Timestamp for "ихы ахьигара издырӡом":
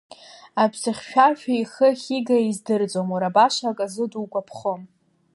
1.61-3.07